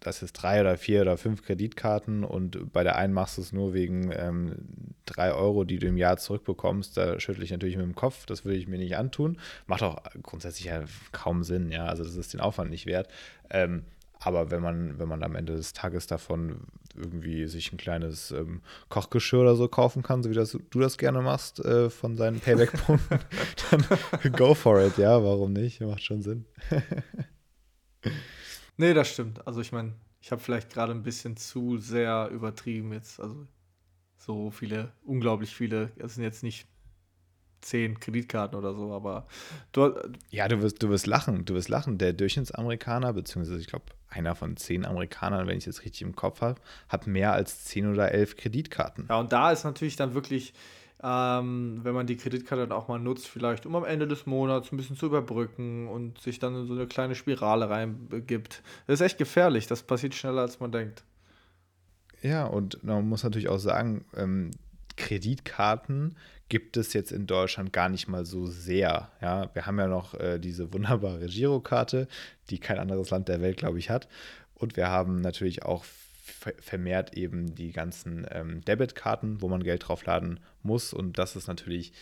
[0.00, 3.52] das ist drei oder vier oder fünf Kreditkarten und bei der einen machst du es
[3.52, 4.56] nur wegen ähm,
[5.04, 8.44] drei Euro, die du im Jahr zurückbekommst, da schüttle ich natürlich mit dem Kopf, das
[8.44, 9.38] würde ich mir nicht antun.
[9.66, 13.08] Macht auch grundsätzlich ja kaum Sinn, ja, also das ist den Aufwand nicht wert.
[13.50, 13.84] Ähm,
[14.20, 16.60] aber wenn man, wenn man am Ende des Tages davon
[16.94, 20.98] irgendwie sich ein kleines ähm, Kochgeschirr oder so kaufen kann, so wie das, du das
[20.98, 23.18] gerne machst äh, von seinen Payback-Punkten,
[23.70, 25.80] dann go for it, ja, warum nicht?
[25.80, 26.44] Macht schon Sinn.
[28.76, 29.46] nee, das stimmt.
[29.46, 33.20] Also ich meine, ich habe vielleicht gerade ein bisschen zu sehr übertrieben jetzt.
[33.20, 33.46] Also
[34.16, 36.66] so viele, unglaublich viele, es sind jetzt nicht
[37.62, 39.26] zehn Kreditkarten oder so, aber
[39.72, 39.94] du,
[40.30, 41.98] ja, du wirst, du wirst lachen, du wirst lachen.
[41.98, 46.40] Der Durchschnittsamerikaner, beziehungsweise ich glaube, einer von zehn Amerikanern, wenn ich es richtig im Kopf
[46.40, 49.06] habe, hat mehr als zehn oder elf Kreditkarten.
[49.08, 50.54] Ja, und da ist natürlich dann wirklich,
[51.02, 54.70] ähm, wenn man die Kreditkarte dann auch mal nutzt, vielleicht um am Ende des Monats
[54.70, 58.62] ein bisschen zu überbrücken und sich dann in so eine kleine Spirale reinbegibt.
[58.86, 61.02] Das ist echt gefährlich, das passiert schneller, als man denkt.
[62.22, 64.50] Ja, und man muss natürlich auch sagen, ähm,
[64.96, 66.16] Kreditkarten
[66.50, 69.10] gibt es jetzt in Deutschland gar nicht mal so sehr.
[69.22, 72.08] Ja, wir haben ja noch äh, diese wunderbare Girokarte,
[72.50, 74.08] die kein anderes Land der Welt, glaube ich, hat.
[74.54, 75.84] Und wir haben natürlich auch
[76.60, 80.92] vermehrt eben die ganzen ähm, Debitkarten, wo man Geld draufladen muss.
[80.92, 81.92] Und das ist natürlich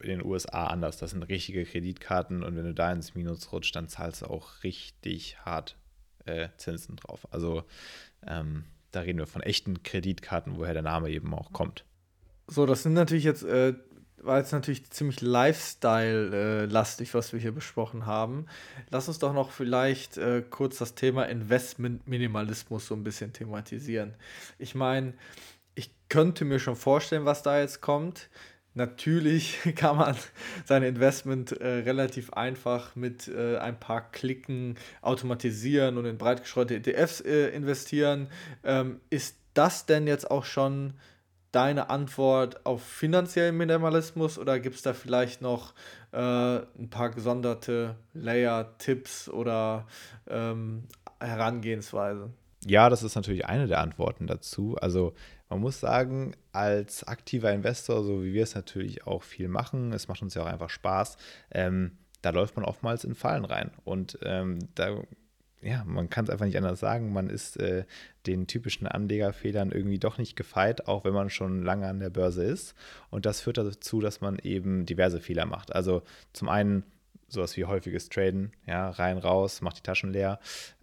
[0.00, 0.96] in den USA anders.
[0.96, 4.62] Das sind richtige Kreditkarten und wenn du da ins Minus rutscht, dann zahlst du auch
[4.62, 5.76] richtig hart
[6.24, 7.26] äh, Zinsen drauf.
[7.30, 7.64] Also
[8.26, 11.84] ähm, da reden wir von echten Kreditkarten, woher der Name eben auch kommt.
[12.46, 13.74] So, das sind natürlich jetzt, äh,
[14.18, 18.46] war jetzt natürlich ziemlich Lifestyle-lastig, was wir hier besprochen haben.
[18.90, 24.14] Lass uns doch noch vielleicht äh, kurz das Thema Investment-Minimalismus so ein bisschen thematisieren.
[24.58, 25.14] Ich meine,
[26.10, 28.28] könnte mir schon vorstellen, was da jetzt kommt.
[28.74, 30.16] Natürlich kann man
[30.66, 37.20] sein Investment äh, relativ einfach mit äh, ein paar Klicken automatisieren und in breit ETFs
[37.22, 38.28] äh, investieren.
[38.62, 40.94] Ähm, ist das denn jetzt auch schon
[41.52, 45.74] deine Antwort auf finanziellen Minimalismus oder gibt es da vielleicht noch
[46.12, 49.88] äh, ein paar gesonderte Layer, Tipps oder
[50.28, 50.84] ähm,
[51.18, 52.30] Herangehensweise?
[52.66, 54.76] Ja, das ist natürlich eine der Antworten dazu.
[54.80, 55.14] Also
[55.50, 60.08] man muss sagen, als aktiver Investor, so wie wir es natürlich auch viel machen, es
[60.08, 61.16] macht uns ja auch einfach Spaß,
[61.50, 63.70] ähm, da läuft man oftmals in Fallen rein.
[63.84, 65.02] Und ähm, da
[65.62, 67.84] ja, man kann es einfach nicht anders sagen, man ist äh,
[68.26, 72.44] den typischen Anlegerfehlern irgendwie doch nicht gefeit, auch wenn man schon lange an der Börse
[72.44, 72.74] ist.
[73.10, 75.74] Und das führt dazu, dass man eben diverse Fehler macht.
[75.74, 76.84] Also zum einen
[77.32, 80.40] sowas wie häufiges Traden, ja, rein, raus, macht die Taschen leer.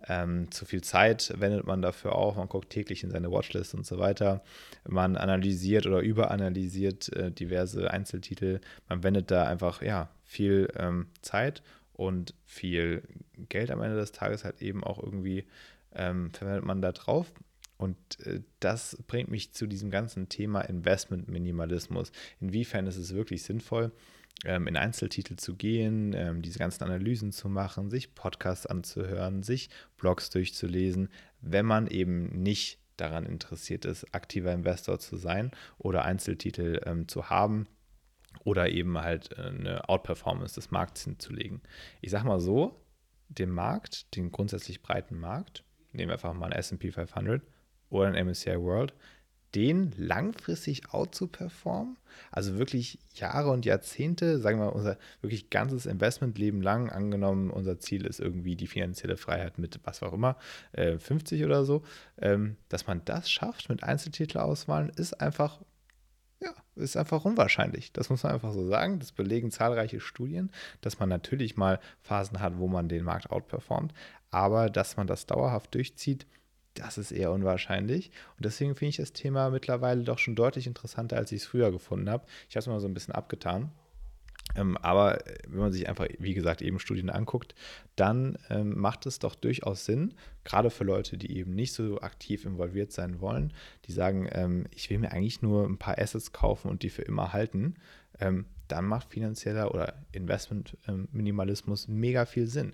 [0.08, 3.86] Ähm, zu viel Zeit wendet man dafür auf, man guckt täglich in seine Watchlist und
[3.86, 4.44] so weiter.
[4.88, 8.62] Man analysiert oder überanalysiert äh, diverse Einzeltitel.
[8.90, 13.04] Man wendet da einfach, ja, viel ähm, Zeit und viel
[13.50, 15.46] Geld am Ende des Tages halt eben auch irgendwie
[15.96, 17.34] ähm, verwendet man da drauf.
[17.78, 22.12] Und äh, das bringt mich zu diesem ganzen Thema Investment-Minimalismus.
[22.40, 23.92] Inwiefern ist es wirklich sinnvoll,
[24.46, 29.70] ähm, in Einzeltitel zu gehen, ähm, diese ganzen Analysen zu machen, sich Podcasts anzuhören, sich
[29.98, 31.10] Blogs durchzulesen,
[31.42, 37.30] wenn man eben nicht daran interessiert ist, aktiver Investor zu sein oder Einzeltitel ähm, zu
[37.30, 37.68] haben
[38.44, 41.62] oder eben halt äh, eine Outperformance des Markts hinzulegen.
[42.02, 42.84] Ich sag mal so,
[43.30, 47.42] den Markt, den grundsätzlich breiten Markt, nehmen wir einfach mal ein SP 500
[47.90, 48.94] oder ein MSCI World,
[49.58, 51.98] den langfristig out zu performen,
[52.30, 58.06] also wirklich Jahre und Jahrzehnte, sagen wir unser wirklich ganzes Investmentleben lang, angenommen, unser Ziel
[58.06, 60.38] ist irgendwie die finanzielle Freiheit mit was auch immer,
[60.74, 61.82] äh, 50 oder so,
[62.22, 65.60] ähm, dass man das schafft mit Einzeltitelauswahlen, ist einfach
[66.40, 67.92] ja, ist einfach unwahrscheinlich.
[67.94, 69.00] Das muss man einfach so sagen.
[69.00, 73.92] Das belegen zahlreiche Studien, dass man natürlich mal Phasen hat, wo man den Markt outperformt,
[74.30, 76.28] aber dass man das dauerhaft durchzieht,
[76.80, 78.12] das ist eher unwahrscheinlich.
[78.38, 81.72] Und deswegen finde ich das Thema mittlerweile doch schon deutlich interessanter, als ich es früher
[81.72, 82.26] gefunden habe.
[82.50, 83.72] Ich habe es mal so ein bisschen abgetan.
[84.56, 87.54] Ähm, aber äh, wenn man sich einfach, wie gesagt, eben Studien anguckt,
[87.96, 90.14] dann ähm, macht es doch durchaus Sinn,
[90.44, 93.54] gerade für Leute, die eben nicht so aktiv involviert sein wollen,
[93.86, 97.02] die sagen, ähm, ich will mir eigentlich nur ein paar Assets kaufen und die für
[97.02, 97.76] immer halten,
[98.20, 102.74] ähm, dann macht finanzieller oder Investment-Minimalismus mega viel Sinn.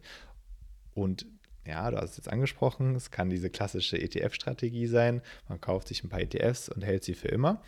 [0.94, 1.26] Und
[1.66, 5.22] ja, du hast es jetzt angesprochen, es kann diese klassische ETF-Strategie sein.
[5.48, 7.62] Man kauft sich ein paar ETFs und hält sie für immer.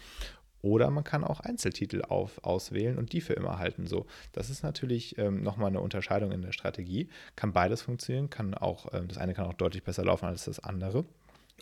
[0.61, 3.85] Oder man kann auch Einzeltitel auf, auswählen und die für immer halten.
[3.85, 7.07] So, das ist natürlich ähm, nochmal eine Unterscheidung in der Strategie.
[7.35, 10.59] Kann beides funktionieren, kann auch, ähm, das eine kann auch deutlich besser laufen als das
[10.59, 11.05] andere.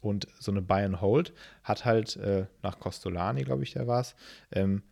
[0.01, 4.01] Und so eine Buy and Hold hat halt äh, nach Costolani, glaube ich, der war
[4.01, 4.15] es,
[4.51, 4.83] ähm,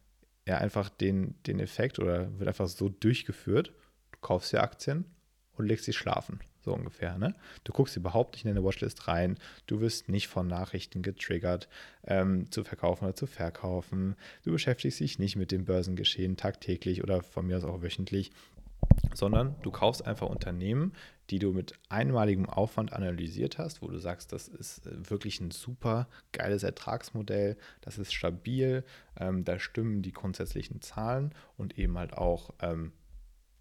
[0.45, 3.71] ja einfach den, den Effekt oder wird einfach so durchgeführt.
[4.11, 5.05] Du kaufst dir Aktien
[5.53, 6.41] und legst dich schlafen.
[6.63, 7.17] So ungefähr.
[7.17, 7.33] Ne?
[7.63, 9.37] Du guckst überhaupt nicht in deine Watchlist rein.
[9.65, 11.67] Du wirst nicht von Nachrichten getriggert,
[12.05, 14.15] ähm, zu verkaufen oder zu verkaufen.
[14.43, 18.31] Du beschäftigst dich nicht mit dem Börsengeschehen tagtäglich oder von mir aus auch wöchentlich,
[19.13, 20.93] sondern du kaufst einfach Unternehmen,
[21.31, 25.51] die du mit einmaligem Aufwand analysiert hast, wo du sagst, das ist äh, wirklich ein
[25.51, 28.83] super geiles Ertragsmodell, das ist stabil,
[29.17, 32.91] ähm, da stimmen die grundsätzlichen Zahlen und eben halt auch ähm,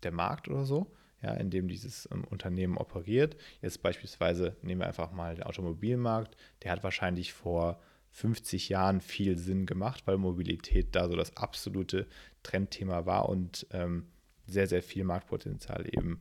[0.03, 0.91] der Markt oder so,
[1.23, 3.37] ja, in dem dieses ähm, Unternehmen operiert.
[3.63, 7.81] Jetzt beispielsweise nehmen wir einfach mal den Automobilmarkt, der hat wahrscheinlich vor
[8.13, 12.07] 50 Jahren viel Sinn gemacht, weil Mobilität da so das absolute
[12.43, 14.07] Trendthema war und ähm,
[14.47, 16.21] sehr, sehr viel Marktpotenzial eben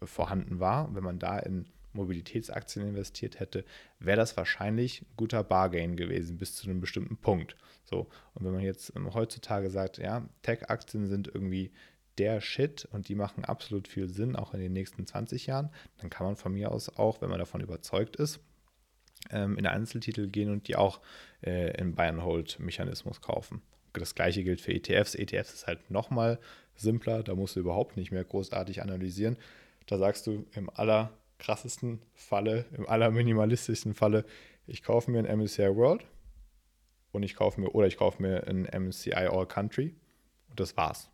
[0.00, 0.94] äh, vorhanden war.
[0.94, 3.64] Wenn man da in Mobilitätsaktien investiert hätte,
[3.98, 7.56] wäre das wahrscheinlich ein guter Bargain gewesen bis zu einem bestimmten Punkt.
[7.84, 11.72] So, und wenn man jetzt ähm, heutzutage sagt, ja, Tech-Aktien sind irgendwie
[12.18, 16.10] der Shit und die machen absolut viel Sinn, auch in den nächsten 20 Jahren, dann
[16.10, 18.40] kann man von mir aus auch, wenn man davon überzeugt ist,
[19.30, 21.00] ähm, in Einzeltitel gehen und die auch
[21.42, 23.62] äh, im Buy-and-Hold-Mechanismus kaufen.
[23.92, 25.14] Das gleiche gilt für ETFs.
[25.14, 26.38] ETFs ist halt nochmal
[26.74, 29.36] simpler, da musst du überhaupt nicht mehr großartig analysieren.
[29.86, 34.24] Da sagst du im allerkrassesten Falle, im allerminimalistischsten Falle,
[34.66, 36.04] ich kaufe mir ein MSCI World
[37.12, 39.94] und ich kaufe mir, oder ich kaufe mir ein MSCI All Country
[40.50, 41.08] und das war's.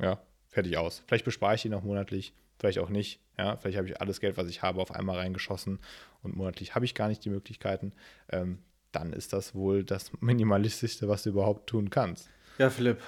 [0.00, 1.02] Ja, fertig aus.
[1.06, 3.20] Vielleicht bespare ich die noch monatlich, vielleicht auch nicht.
[3.38, 5.78] Ja, vielleicht habe ich alles Geld, was ich habe, auf einmal reingeschossen
[6.22, 7.92] und monatlich habe ich gar nicht die Möglichkeiten.
[8.30, 8.58] Ähm,
[8.92, 12.30] dann ist das wohl das Minimalistischste, was du überhaupt tun kannst.
[12.56, 13.02] Ja, Philipp,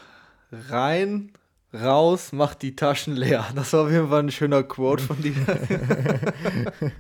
[0.53, 1.33] rein,
[1.73, 3.47] raus, mach die Taschen leer.
[3.55, 5.33] Das war auf jeden Fall ein schöner Quote von dir.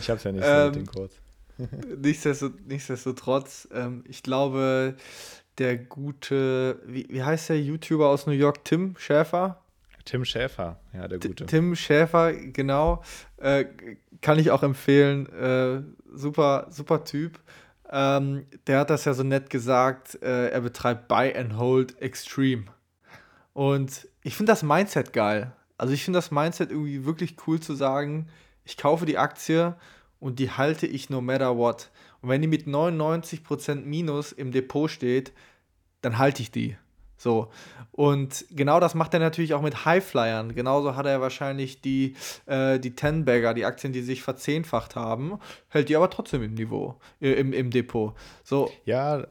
[0.00, 1.20] ich habe es ja nicht so ähm, mit den Quotes.
[2.66, 4.96] nichtsdestotrotz, ähm, ich glaube,
[5.58, 9.60] der gute, wie, wie heißt der YouTuber aus New York, Tim Schäfer?
[10.04, 11.46] Tim Schäfer, ja, der gute.
[11.46, 13.02] Tim Schäfer, genau.
[13.38, 13.66] Äh,
[14.20, 15.26] kann ich auch empfehlen.
[15.32, 15.82] Äh,
[16.14, 17.38] super, super Typ.
[17.90, 20.20] Ähm, der hat das ja so nett gesagt.
[20.22, 22.64] Äh, er betreibt Buy and Hold Extreme.
[23.52, 25.52] Und ich finde das Mindset geil.
[25.78, 28.28] Also ich finde das Mindset irgendwie wirklich cool zu sagen,
[28.64, 29.74] ich kaufe die Aktie
[30.20, 31.90] und die halte ich no matter what.
[32.24, 35.34] Und wenn die mit 99% Minus im Depot steht,
[36.00, 36.74] dann halte ich die.
[37.18, 37.50] So.
[37.92, 40.54] Und genau das macht er natürlich auch mit Highflyern.
[40.54, 45.90] Genauso hat er wahrscheinlich die, äh, die Ten-Bagger, die Aktien, die sich verzehnfacht haben, hält
[45.90, 48.14] die aber trotzdem im Niveau, äh, im, im Depot.
[48.42, 48.72] So.
[48.86, 49.26] Ja,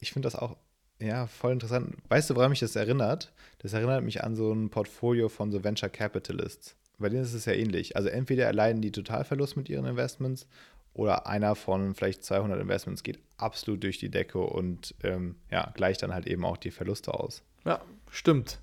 [0.00, 0.54] ich finde das auch
[1.00, 1.96] ja, voll interessant.
[2.10, 3.32] Weißt du, woran mich das erinnert?
[3.60, 6.76] Das erinnert mich an so ein Portfolio von so Venture Capitalists.
[6.98, 7.96] Bei denen ist es ja ähnlich.
[7.96, 10.46] Also entweder erleiden die Totalverlust mit ihren Investments
[10.94, 16.02] oder einer von vielleicht 200 Investments geht absolut durch die Decke und ähm, ja, gleicht
[16.02, 17.42] dann halt eben auch die Verluste aus.
[17.64, 17.80] Ja,
[18.10, 18.60] stimmt.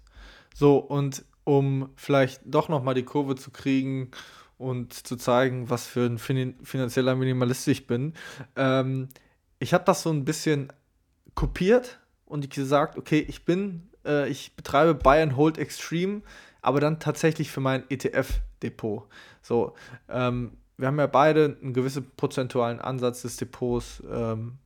[0.55, 4.11] So, und um vielleicht doch nochmal die Kurve zu kriegen
[4.57, 8.13] und zu zeigen, was für ein fin finanzieller Minimalist ich bin,
[8.55, 9.09] ähm,
[9.59, 10.71] ich habe das so ein bisschen
[11.35, 16.21] kopiert und gesagt, okay, ich bin, äh, ich betreibe Buy and Hold Extreme,
[16.61, 19.07] aber dann tatsächlich für mein ETF-Depot.
[19.41, 19.73] So,
[20.07, 24.57] ähm, wir haben ja beide einen gewissen prozentualen Ansatz des Depots ähm,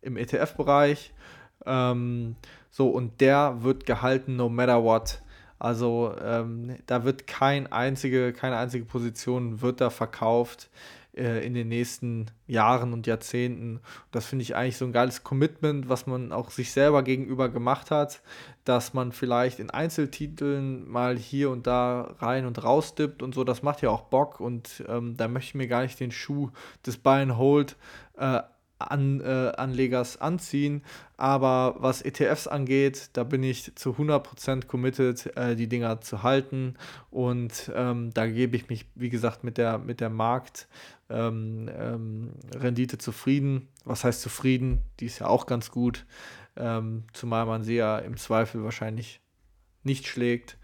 [0.00, 1.12] im ETF-Bereich.
[1.66, 2.36] Ähm,
[2.70, 5.22] so, und der wird gehalten no matter what.
[5.58, 10.68] Also ähm, da wird kein einzige, keine einzige Position wird da verkauft
[11.16, 13.80] äh, in den nächsten Jahren und Jahrzehnten.
[14.10, 17.90] Das finde ich eigentlich so ein geiles Commitment, was man auch sich selber gegenüber gemacht
[17.90, 18.22] hat,
[18.64, 23.44] dass man vielleicht in Einzeltiteln mal hier und da rein und raus dippt und so.
[23.44, 26.50] Das macht ja auch Bock und ähm, da möchte ich mir gar nicht den Schuh
[26.84, 27.76] des Buy and Hold
[28.18, 28.40] äh,
[28.78, 30.82] an, äh, Anlegers anziehen.
[31.16, 36.74] Aber was ETFs angeht, da bin ich zu 100% committed, äh, die Dinger zu halten.
[37.10, 40.66] Und ähm, da gebe ich mich, wie gesagt, mit der, mit der Marktrendite
[41.10, 42.32] ähm, ähm,
[42.98, 43.68] zufrieden.
[43.84, 44.80] Was heißt zufrieden?
[45.00, 46.06] Die ist ja auch ganz gut.
[46.56, 49.20] Ähm, zumal man sie ja im Zweifel wahrscheinlich
[49.82, 50.56] nicht schlägt.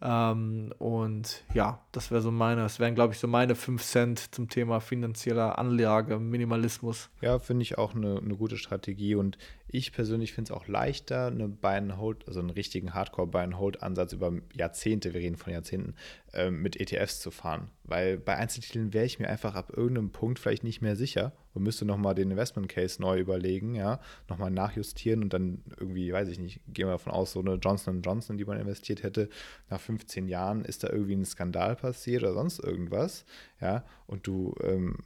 [0.00, 4.34] Ähm, und ja, das wäre so meine, das wären, glaube ich, so meine 5 Cent
[4.34, 7.10] zum Thema finanzieller Anlage, Minimalismus.
[7.20, 9.38] Ja, finde ich auch eine, eine gute Strategie und
[9.70, 15.20] ich persönlich finde es auch leichter, eine Buy-and-Hold, also einen richtigen Hardcore-Buy-and-Hold-Ansatz über Jahrzehnte, wir
[15.20, 15.94] reden von Jahrzehnten,
[16.32, 17.70] äh, mit ETFs zu fahren.
[17.84, 21.64] Weil bei Einzeltiteln wäre ich mir einfach ab irgendeinem Punkt vielleicht nicht mehr sicher und
[21.64, 26.60] müsste nochmal den Investment-Case neu überlegen, ja, nochmal nachjustieren und dann irgendwie, weiß ich nicht,
[26.68, 29.28] gehen wir davon aus, so eine Johnson Johnson, die man investiert hätte,
[29.70, 33.24] nach 15 Jahren ist da irgendwie ein Skandal passiert oder sonst irgendwas,
[33.60, 34.96] ja, und du ähm,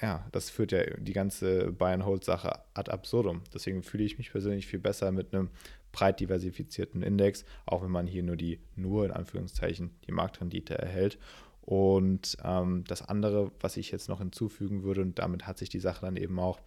[0.00, 3.42] ja, das führt ja die ganze Buy-and-Hold-Sache ad absurdum.
[3.52, 5.50] Deswegen fühle ich mich persönlich viel besser mit einem
[5.92, 11.18] breit diversifizierten Index, auch wenn man hier nur die, nur in Anführungszeichen, die Marktrendite erhält.
[11.60, 15.78] Und ähm, das andere, was ich jetzt noch hinzufügen würde, und damit hat sich die
[15.78, 16.60] Sache dann eben auch,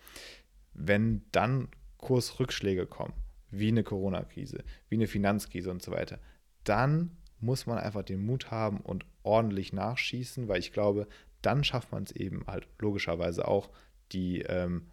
[0.74, 1.68] wenn dann
[1.98, 3.14] Kursrückschläge kommen,
[3.50, 6.20] wie eine Corona-Krise, wie eine Finanzkrise und so weiter,
[6.64, 11.08] dann muss man einfach den Mut haben und ordentlich nachschießen, weil ich glaube,
[11.42, 13.70] dann schafft man es eben halt logischerweise auch,
[14.12, 14.84] die, ähm,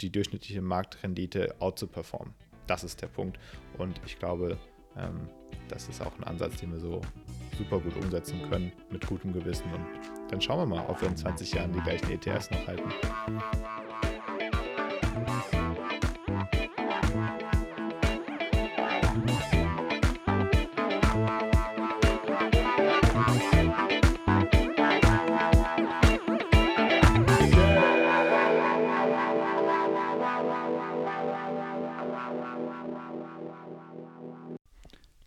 [0.00, 2.34] die durchschnittliche Marktrendite out zu performen.
[2.66, 3.38] Das ist der Punkt.
[3.76, 4.58] Und ich glaube,
[4.96, 5.28] ähm,
[5.68, 7.00] das ist auch ein Ansatz, den wir so
[7.56, 9.72] super gut umsetzen können, mit gutem Gewissen.
[9.72, 9.86] Und
[10.30, 12.90] dann schauen wir mal, ob wir in 20 Jahren die gleichen ETFs noch halten.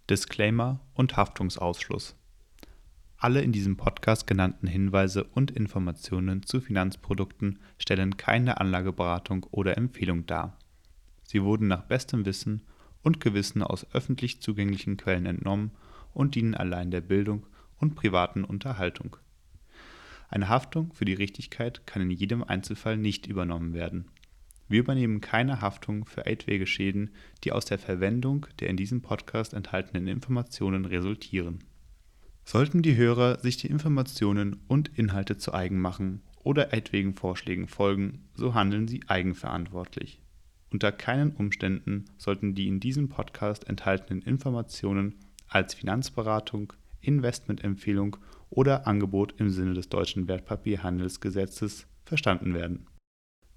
[0.10, 2.16] Disclaimer und Haftungsausschluss.
[3.18, 10.28] Alle in diesem Podcast genannten Hinweise und Informationen zu Finanzprodukten stellen keine Anlageberatung oder Empfehlung
[10.28, 10.60] dar.
[11.24, 12.62] Sie wurden nach bestem Wissen
[13.02, 15.72] und Gewissen aus öffentlich zugänglichen Quellen entnommen
[16.14, 17.48] und dienen allein der Bildung
[17.80, 19.18] und privaten Unterhaltung.
[20.30, 24.06] Eine Haftung für die Richtigkeit kann in jedem Einzelfall nicht übernommen werden
[24.68, 27.12] wir übernehmen keine Haftung für etwaige Schäden,
[27.44, 31.64] die aus der Verwendung der in diesem Podcast enthaltenen Informationen resultieren.
[32.44, 38.26] Sollten die Hörer sich die Informationen und Inhalte zu eigen machen oder etwaigen Vorschlägen folgen,
[38.36, 40.22] so handeln sie eigenverantwortlich.
[40.72, 45.16] Unter keinen Umständen sollten die in diesem Podcast enthaltenen Informationen
[45.48, 48.18] als Finanzberatung, Investmentempfehlung
[48.50, 52.88] oder Angebot im Sinne des deutschen Wertpapierhandelsgesetzes verstanden werden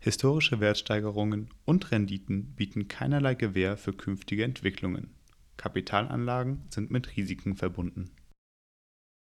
[0.00, 5.14] Historische Wertsteigerungen und Renditen bieten keinerlei Gewähr für künftige Entwicklungen.
[5.56, 8.10] Kapitalanlagen sind mit Risiken verbunden